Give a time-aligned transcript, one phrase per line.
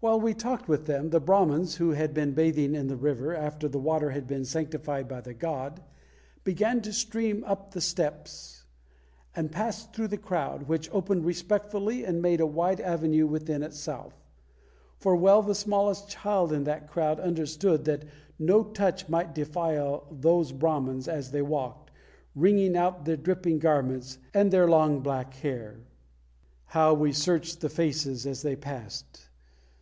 [0.00, 3.68] While we talked with them, the Brahmans, who had been bathing in the river after
[3.68, 5.80] the water had been sanctified by the god,
[6.44, 8.64] began to stream up the steps
[9.34, 14.12] and pass through the crowd, which opened respectfully and made a wide avenue within itself:
[14.98, 18.04] for well the smallest child in that crowd understood that
[18.38, 21.90] no touch might defile those Brahmans as they walked,
[22.36, 25.78] wringing out their dripping garments and their long black hair.
[26.66, 29.30] How we searched the faces as they passed!